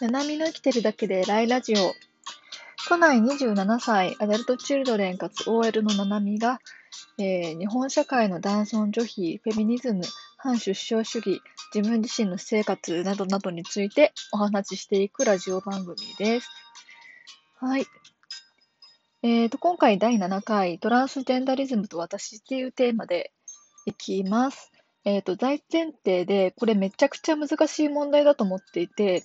[0.00, 1.92] ななみの生きてるだけでライラジオ。
[2.88, 6.60] 都内27歳、アダルトチルドレンかつ OL のななみが、
[7.18, 10.04] えー日本社会の男尊女卑、フェミニズム、
[10.36, 11.42] 反出生主義、
[11.74, 16.48] 自分自身の生活などなどについてお話ししていくラジオ番組です。
[17.56, 17.86] はい。
[19.24, 23.32] えーと、今回第7回、トランスジェンダリズムと私っていうテーマで
[23.84, 24.70] いきます。
[25.04, 29.24] えーと、大前提で、これめちゃくちゃ難しい問題だと思っていて、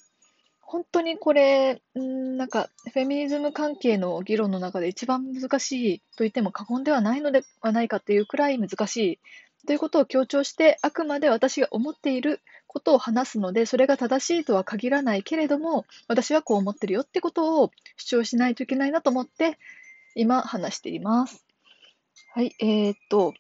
[0.74, 9.20] 本当にこれ、んなんか、フェミニズム関係の議論の中で一番難しいと言っても過言ではないのではないかっていうくらい難しい
[9.68, 19.60] ということを強調して、あくまで私が思っていることを話すので、それが正しいとは限らないけれども、私はこう思ってるよってことを主張しないといけないなと思って、
[20.16, 21.46] 今話しています。
[22.34, 23.36] はい、えーっと、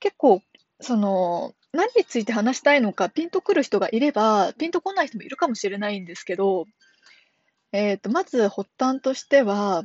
[0.00, 0.40] 結構、
[0.80, 6.66] その、何について話したいのかピンとくる人がいれば、ピンとこない人もいるかもしれないんですけど、
[7.72, 9.82] えーっと、まず発端としては、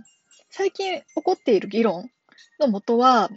[0.50, 2.10] 最近起こっている議論
[2.60, 3.30] の元は、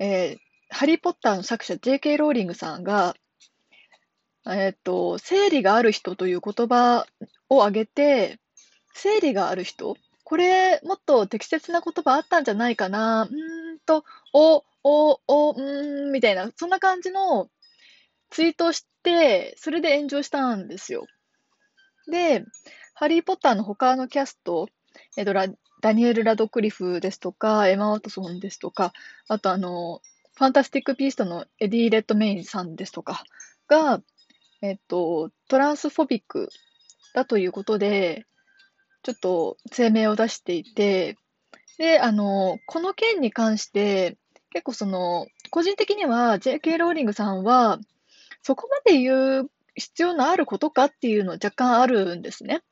[0.00, 0.38] えー
[0.70, 2.18] ハリー・ポッターの作者 J.K.
[2.18, 3.14] ローリングさんが、
[4.46, 7.06] えーっと、生理がある人という言葉
[7.48, 8.38] を挙げて、
[8.94, 17.48] 生理がある人これ、もっと適切な言葉あったんじゃないかなうんと、お、お、お、うん、みたいな、そんな感じの
[18.30, 21.06] ツイートして、それで炎上したんですよ。
[22.10, 22.44] で、
[22.94, 24.68] ハリー・ポッターの他のキャスト、
[25.16, 25.34] えっと、
[25.80, 28.92] ダニエル・ラドクリフですとか、エマ・ワトソンですとか、
[29.28, 30.00] あとあの、
[30.36, 33.24] ファンタスティック・ビーストのエディ・レッドメインさんですとか
[33.68, 34.02] が、
[34.62, 36.48] えっと、トランスフォビック
[37.14, 38.26] だということで、
[39.02, 41.16] ちょっと声明を出していて、
[41.78, 44.16] で、あの、この件に関して、
[44.50, 46.78] 結構その、個人的には J.K.
[46.78, 47.78] ローリングさんは、
[48.48, 52.62] そこまで言う必要のあることかっていうのは若干あるんですね。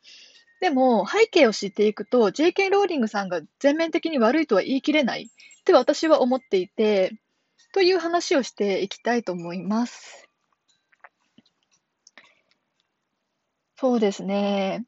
[0.63, 2.71] でも、背景を知っていくと、J.K.
[2.71, 7.13] ローリングさんが全面的に悪いとは言い切れないって私は思っていて、
[7.75, 10.27] という話をしていきたいと思います。
[13.77, 14.87] そうですね。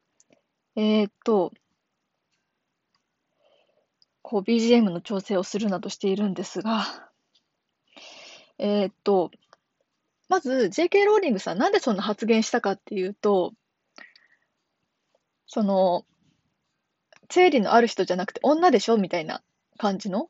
[0.75, 1.53] えーっと、
[4.23, 7.11] こう BGM の調整をするなどしているんですが、
[8.57, 9.29] えーっと、
[10.29, 13.53] まず JK ローリングさん、なんでそんな発言したかっていうと、
[15.47, 16.05] その、
[17.31, 19.43] 生理のある人じゃなくて女でしょみたいな
[19.77, 20.29] 感じの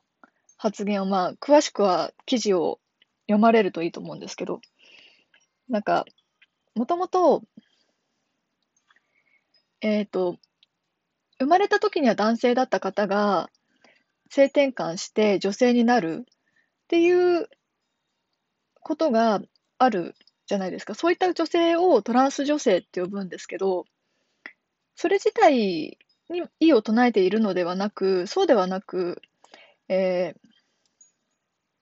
[0.56, 2.80] 発言を、まあ、詳しくは記事を
[3.26, 4.60] 読まれるといいと思うんですけど、
[5.68, 6.06] なんか、
[6.74, 7.42] もともと、
[9.82, 10.36] えっと、
[11.38, 13.50] 生まれた時には男性だった方が
[14.30, 16.34] 性転換して女性になるっ
[16.88, 17.48] ていう
[18.80, 19.40] ことが
[19.80, 20.14] ある
[20.46, 20.94] じゃないですか。
[20.94, 23.86] そういった女性をトランス女性って呼ぶんですけど、
[24.94, 25.98] それ自体
[26.28, 29.20] に異を唱えているのではなく、そうではなく、
[29.88, 30.50] えー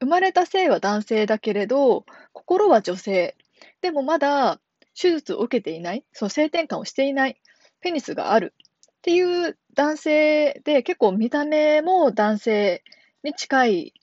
[0.00, 3.36] 生まれた性は男性だけれど、心は女性。
[3.80, 4.60] でもまだ
[5.00, 7.40] 手術を受けていない、そう性転換をしていない、
[7.80, 12.82] ペニスがあるっていう男性で、結構見た目も男性
[13.24, 13.94] に近い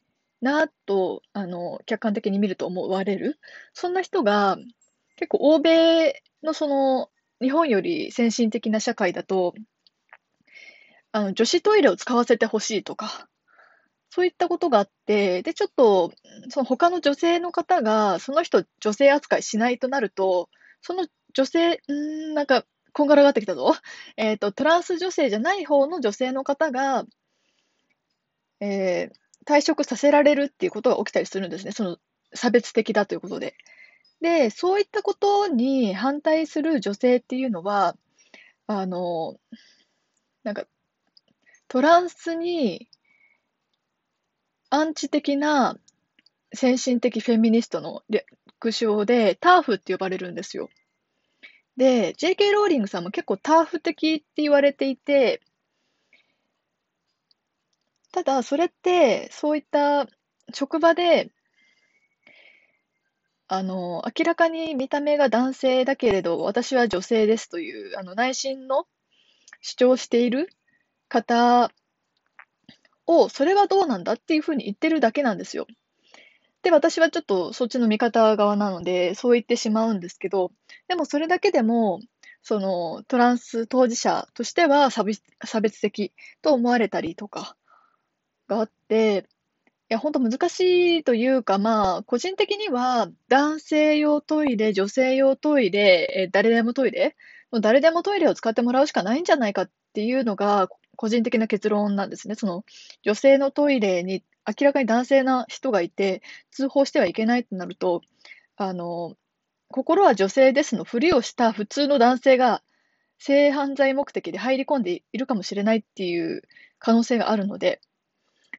[0.45, 3.39] なと、あの、客観的に見ると思われる。
[3.73, 4.57] そんな人が、
[5.15, 7.09] 結構欧米のその、
[7.41, 9.55] 日本より先進的な社会だと、
[11.11, 13.27] あの、女子トイレを使わせてほしいとか、
[14.11, 16.13] そういったことがあって、で、ちょっと、
[16.49, 20.49] その他の女性の方が、その人女性扱いしないとなると、
[20.81, 23.73] その女性、ん、なんか、こんがらがってきたぞ。
[24.15, 27.05] えっと、トランス女性じゃない方の女性の方が、
[28.61, 31.71] えー退職させられるっていうことが起きたりするんですね。
[31.71, 31.97] その
[32.33, 33.55] 差別的だということで。
[34.21, 37.95] で、そういったことに反対する女性っていうのは、
[38.67, 39.39] あの、
[40.43, 40.65] なんか、
[41.67, 42.87] トランスに
[44.69, 45.77] アンチ的な
[46.53, 50.69] 先進的フェミニストの略称で、ターフって呼ばれるんですよ。
[51.77, 52.51] で、J.K.
[52.51, 55.41] ローリングさんも結構ターフ的って言われていて、
[58.15, 60.07] ただ、それって、そういった
[60.53, 61.33] 職場で、
[63.49, 68.87] あの、明らかに見た目が男性だけれど、私は女性ですという、あの、内心の
[69.59, 70.47] 主張している
[71.09, 71.73] 方
[73.05, 75.67] を、それはどうなんだっていうふうに言ってるだけなんですよ。
[76.63, 80.53] で、私はちょっとそっちの味方側なので、そう言ってしまうんですけど、
[80.87, 81.99] でもそれだけでも、
[82.43, 87.57] そのトランス当事者としては差別差別的と思われたりとか
[88.47, 89.27] があって、
[89.89, 90.59] いや、本当難し
[90.99, 97.15] いというか、まあ、個人的には男性用トイレ、女性用トイレ、え誰でもトイレ
[97.51, 102.35] もう誰でもトイレを使ってもらうしかないんじゃないかっていうのが個人的な結論なんですね。
[102.35, 102.65] その
[103.03, 106.21] 女性のトイレに明らかに男性な人がいて
[106.51, 108.01] 通報してはいけないとなると、
[108.57, 109.15] あの、
[109.69, 112.61] 心は女性ですのふりをした普通の男性が
[113.19, 116.43] 性犯罪目的で入り込んでいるかもしれないっていう
[116.79, 117.81] 可能性があるので、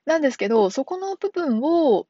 [0.06, 2.06] なんですけど、そこの部分を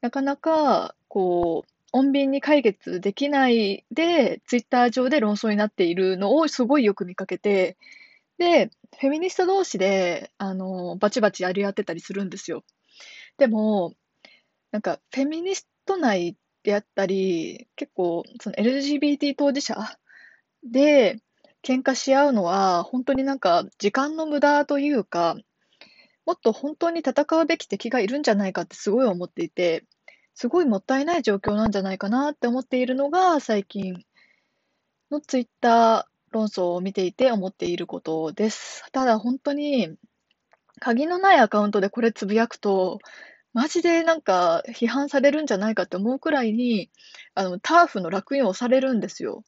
[0.00, 7.76] なかなかこう穏便に解決できないで、ツイッター上で論争になっているのをすごいよく見かけて、
[8.38, 12.64] で、フェミニスト同士で、あの、バチバチやり合ってたりするんですよ。
[13.38, 13.94] でも、
[14.72, 19.76] なんか、フェミニスト内であったり、結構、その LGBT 当事者
[20.64, 21.20] で
[21.62, 25.36] 喧嘩し合うのは、本当になんか、時間の無駄というか、
[26.26, 29.84] もっと本当に戦うべき敵がいるんじゃないかってすごい思っていて、
[30.34, 34.04] すごいもったいない状況なんじゃないかなって思っているのが、最近
[35.10, 38.84] のツイッター論争を見ていて思っていることです。
[38.92, 39.96] ただ本当に、
[40.80, 42.98] 鍵のないアカウントでこれつぶやくと、
[43.52, 46.90] マジでなんか批判されるんじゃないかって思うくらいに、
[47.34, 49.44] あの、ターフの楽印をされるんですよ。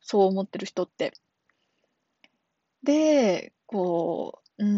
[0.00, 1.12] そう思ってる人って。
[2.82, 4.33] で、こう、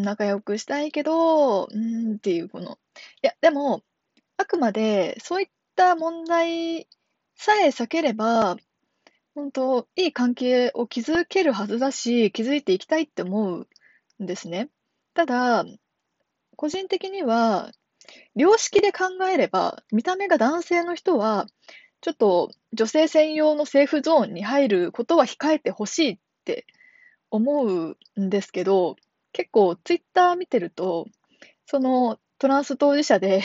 [0.06, 2.78] 仲良くしたいけど、うんっていうこの、
[3.22, 3.82] いや、でも、
[4.36, 6.88] あくまでそういった問題
[7.34, 8.56] さえ避ければ、
[9.34, 13.66] 本当、いい関係を築けるはずだし、築いていきたいって思う
[14.22, 14.70] んですね。
[15.12, 15.64] ただ、
[16.56, 17.72] 個人的には、
[18.36, 21.46] 良識で考えれば、見た目が男性の人は、
[22.00, 26.66] ちょっと女性専用のセーフゾーンに入ることは控えてほしいって
[27.30, 28.96] 思うんですけど、
[29.36, 31.08] 結構ツイッター見てると、
[31.66, 33.42] そのトランス当事者で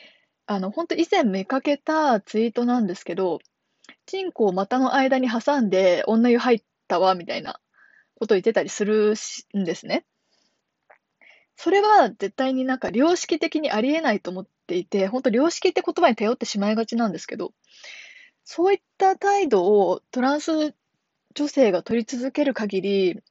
[0.46, 3.40] あの、本当以前見かけたツイートなんですけど、
[4.06, 7.60] チンコを股の間に挟んで女湯入ったわ、みたいな
[8.18, 9.12] こと言ってたりする
[9.54, 10.06] んですね。
[11.54, 17.52] それは絶対になんか良識的にありえないと思っていて、本当良識って言葉に頼ってしまいがちなんですけど、
[18.42, 20.74] そういった態度をトランス
[21.34, 23.22] 女性が取り続ける限り、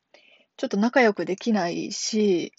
[0.58, 2.54] ちょっと仲良くできないし、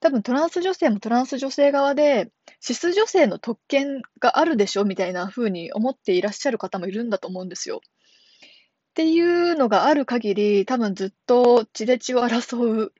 [0.00, 7.80] 多分トランス女性もトランス女性側で、シス女性の特権があるでしょみたいな風に思っていらっしゃる方もいるんだと思うんですよ。
[7.82, 12.94] っていうのがある限り、多分ずっと血で血を争う、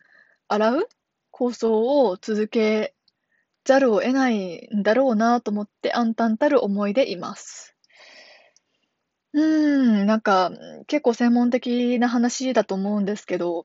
[0.48, 0.88] 洗う
[1.30, 2.94] 構想を続け
[3.64, 7.74] ざるを得ないんだろうなと思って暗淡たる思いでいます。
[9.32, 10.52] うーん、なんか
[10.86, 13.64] 結構専門的な話だと思うんですけど、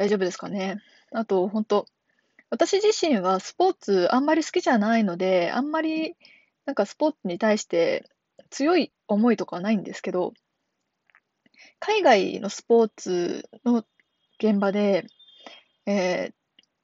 [0.00, 0.78] 大丈夫ですかね。
[1.12, 1.86] あと、本当
[2.48, 6.16] 私自身はスポーツあんまり好きじゃないので、あんまり
[6.64, 8.08] なんかスポーツに対して
[8.48, 10.32] 強い思いとかはないんですけど、
[11.80, 13.84] 海外のスポーツの
[14.38, 15.04] 現場で、
[15.86, 16.34] えー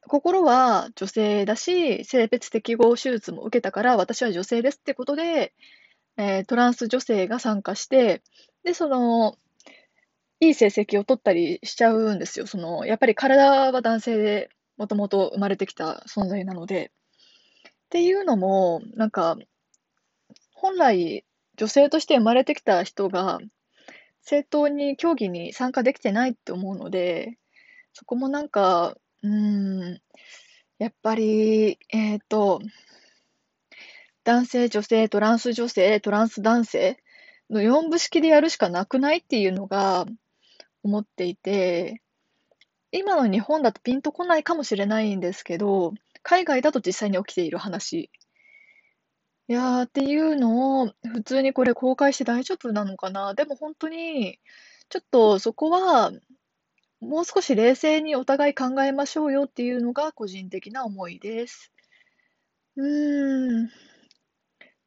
[0.09, 5.53] 心は女性だし、性別適合手術も受けたから私は女性ですってことで、
[6.19, 8.23] えートランス女性が参加して、
[8.63, 9.37] で、その、
[10.41, 12.47] いい成績を取ったりしちゃうんですよ。
[12.47, 16.93] その、やっぱり体は男性でもともと生まれてきた存在なので。
[17.87, 19.37] っていうのも、なんか、
[20.53, 21.25] 本来
[21.57, 23.39] 女性として生まれてきた人が
[24.23, 27.39] 正当に競技に参加できてないって思うので、
[27.93, 30.01] そこもなんか、うん、
[30.79, 32.61] やっぱり、えっと、
[34.25, 36.99] 男性、女性、トランス女性、トランス男性
[37.49, 40.07] の4部式でやるしかなくないっていうのが
[40.87, 42.01] 思っていて、
[42.93, 48.11] 今の日本だとピンとこないかもしれないんですけど、海外だと実際に起きている話。
[49.49, 54.39] いやーっていうのを普通にこれ公開して大丈夫なのかなでも本当に、
[54.89, 56.13] ちょっとそこは
[57.01, 61.73] もう少し冷静にお互い考えましょうよっていうのが個人的な思いです。
[62.77, 63.71] うーん。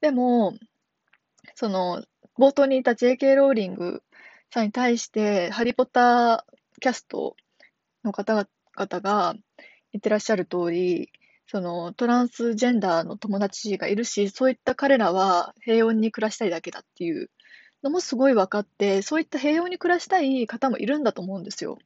[0.01, 0.57] でも、
[1.55, 2.03] その、
[2.37, 4.01] 冒頭にいた JK ローリング
[4.51, 7.35] さんに対して、ハリポッターキャスト
[8.03, 9.35] の方々が
[9.91, 11.11] 言ってらっしゃる通り、
[11.47, 17.29] そのトランスジェンダーの友達がいるし、そういった彼らは平穏に暮らしたいだけだっていう
[17.83, 21.77] のもすごい分かって、そういった平穏に暮らしたい方もいるんだと思うんですよ。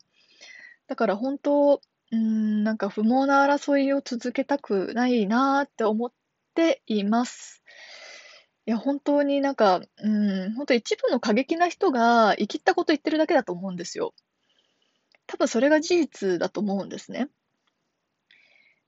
[0.87, 6.11] だから本当、うん、なんか不毛な争いを続けたくないなって思っ
[6.53, 7.63] ています。
[8.65, 10.09] いや、本当になんか、う
[10.47, 14.13] ん、本当一部の過激な人が生きったこと言ってるだけだと思うんですよ。
[15.27, 17.29] 多分それが事実だと思うんですね。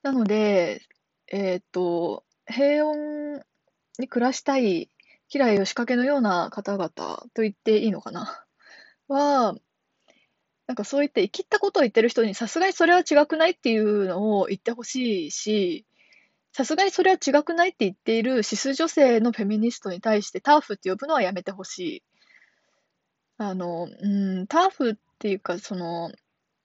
[0.01, 0.81] なので、
[1.27, 3.41] えっと、平穏
[3.99, 4.89] に暮らしたい、
[5.27, 8.45] 吉良義掛けのような方々と言っていいのかな
[9.07, 9.55] は、
[10.67, 15.85] なんかそういって生きったことを言ってる人にさすがにそれは違くないっていうのを言ってほしいし、
[16.55, 22.03] さすがにそれは違くないって言っているシス女性のフェミニストに対してターフって呼ぶのはやめてほしい。
[23.37, 26.13] あの、うん、ターフっていうか、その、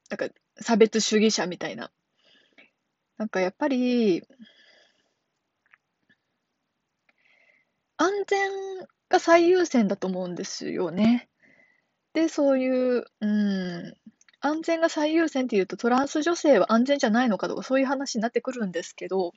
[0.08, 0.28] なんか
[0.60, 1.90] 差別主義者みたいな。
[3.18, 4.22] なんかやっぱり、
[7.96, 8.48] 安全
[9.08, 11.28] が最優先だと思うんですよね。
[12.12, 13.96] で、そういう、うん、
[14.38, 19.32] 安全が最優先っていうと、トランス女性は安全じゃないのかとか、そういう話になってくるんですけど、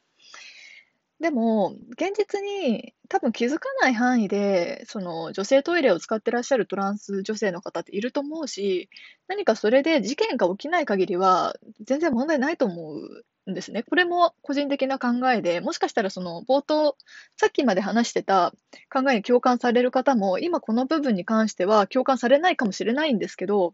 [1.19, 8.89] でも、現実に多分気づかない範囲で、その女性トイレを使ってらっしゃるトランス女性の方っていると思うし、
[9.27, 13.83] 何かそれで事件が起きない限りは、全然問題ないと思うんですね。
[13.83, 16.97] これも個人的な考えで、もしかしたらその冒頭、
[17.37, 18.53] さっきまで話してた
[18.91, 23.73] 考えに共感される方も、今この部分に関しては共感されないかもしれないんですけど、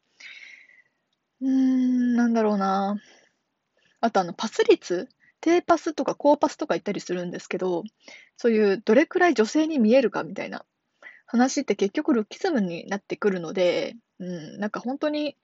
[1.41, 2.97] うーん、なんだろうな。
[4.01, 5.07] あとあの、パス率
[5.41, 7.83] 低パスとか高パスとか言ったりするんですけど、
[8.37, 10.65] そういうどれくらい女性に見えるかみたいな
[11.25, 15.37] 話って結局ルッキズムになってくるので、うん、なんか本当に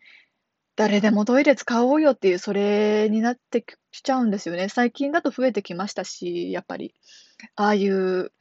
[0.76, 4.68] 誰でもトイレ使おうよっていう、それになってきちゃうんですよね。
[4.68, 6.94] 最近だと増えてきましたし、やっぱり、
[7.56, 8.34] ああいう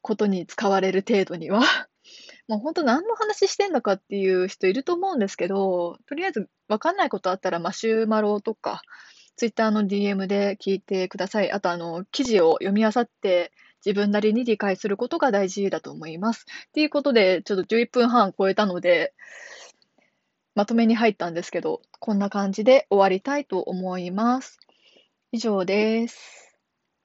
[0.00, 1.60] ことに使われる程度には。
[2.48, 8.82] もう本当何の話してんだかっていう人いると思うんですけど、とりあえず分かんないことあったらマシュマロとか、
[9.36, 11.50] ツイッターの DM で聞いてください。
[11.50, 13.52] あと、あの、記事を読み漁って、
[13.84, 16.46] 自分なりに理解することが大事だと思います。
[16.72, 19.12] ということで、ちょっと11分半超えたので、
[20.54, 24.58] まとめに入ったんですけど、こんな感じで終わりたいと思います。
[25.32, 26.43] 以上です。